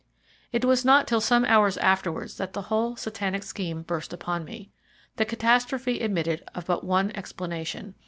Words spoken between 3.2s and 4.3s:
scheme burst